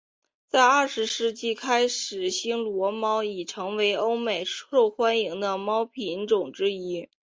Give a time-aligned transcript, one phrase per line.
[0.47, 7.07] 在二十世纪开始暹罗猫已成为欧美受欢迎的猫品种之一。